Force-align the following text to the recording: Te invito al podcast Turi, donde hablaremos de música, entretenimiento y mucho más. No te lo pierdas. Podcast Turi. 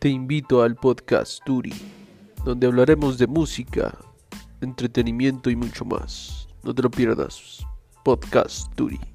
Te 0.00 0.08
invito 0.08 0.62
al 0.62 0.76
podcast 0.76 1.44
Turi, 1.44 1.74
donde 2.42 2.66
hablaremos 2.66 3.18
de 3.18 3.26
música, 3.26 3.98
entretenimiento 4.62 5.50
y 5.50 5.56
mucho 5.56 5.84
más. 5.84 6.48
No 6.62 6.74
te 6.74 6.80
lo 6.80 6.90
pierdas. 6.90 7.58
Podcast 8.02 8.74
Turi. 8.76 9.09